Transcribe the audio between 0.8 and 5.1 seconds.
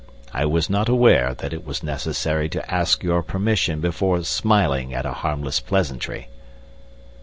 aware that it was necessary to ask your permission before smiling at